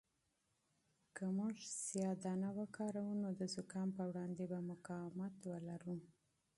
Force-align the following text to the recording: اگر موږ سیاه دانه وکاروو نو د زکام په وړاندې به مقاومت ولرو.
اگر 1.07 1.29
موږ 1.37 1.55
سیاه 1.87 2.15
دانه 2.23 2.49
وکاروو 2.59 3.19
نو 3.23 3.29
د 3.39 3.41
زکام 3.55 3.89
په 3.97 4.03
وړاندې 4.09 4.43
به 4.51 4.59
مقاومت 4.71 5.33
ولرو. 5.49 5.97